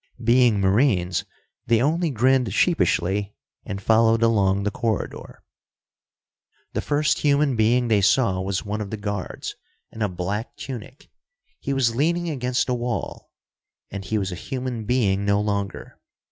[0.23, 1.25] Being Marines,
[1.67, 5.43] they only grinned sheepishly, and followed along the corridor.
[6.73, 9.55] The first human being they saw was one of the guards,
[9.91, 11.07] in a black tunic.
[11.59, 13.31] He was leaning against a wall,
[13.91, 15.99] and he was a human being no longer.